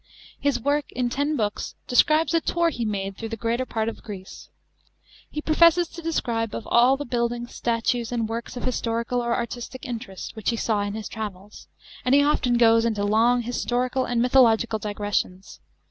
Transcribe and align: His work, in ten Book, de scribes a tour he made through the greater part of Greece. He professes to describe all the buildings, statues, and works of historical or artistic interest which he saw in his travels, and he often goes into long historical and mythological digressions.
His 0.39 0.59
work, 0.59 0.91
in 0.91 1.09
ten 1.11 1.35
Book, 1.35 1.61
de 1.87 1.95
scribes 1.95 2.33
a 2.33 2.41
tour 2.41 2.71
he 2.71 2.85
made 2.85 3.15
through 3.15 3.29
the 3.29 3.37
greater 3.37 3.67
part 3.67 3.87
of 3.87 4.01
Greece. 4.01 4.49
He 5.29 5.41
professes 5.41 5.87
to 5.89 6.01
describe 6.01 6.55
all 6.65 6.97
the 6.97 7.05
buildings, 7.05 7.53
statues, 7.53 8.11
and 8.11 8.27
works 8.27 8.57
of 8.57 8.63
historical 8.63 9.21
or 9.21 9.35
artistic 9.35 9.85
interest 9.85 10.35
which 10.35 10.49
he 10.49 10.55
saw 10.57 10.81
in 10.81 10.95
his 10.95 11.07
travels, 11.07 11.67
and 12.03 12.15
he 12.15 12.23
often 12.23 12.57
goes 12.57 12.83
into 12.83 13.03
long 13.05 13.43
historical 13.43 14.05
and 14.05 14.23
mythological 14.23 14.79
digressions. 14.79 15.59